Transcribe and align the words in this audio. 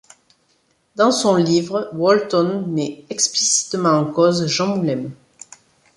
Dans 0.95 1.11
son 1.11 1.35
livre, 1.35 1.91
Wolton 1.93 2.65
met 2.65 3.05
explicitement 3.11 3.91
en 3.99 4.05
cause 4.05 4.47
Jean 4.47 4.75
Moulin. 4.77 5.11